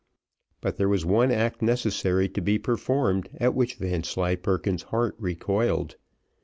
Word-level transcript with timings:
But 0.61 0.77
there 0.77 0.89
was 0.89 1.05
one 1.05 1.29
act 1.29 1.61
necessary 1.61 2.27
to 2.29 2.41
be 2.41 2.57
performed 2.57 3.29
at 3.35 3.53
which 3.53 3.75
Vanslyperken's 3.75 4.81
heart 4.89 5.13
recoiled. 5.19 5.95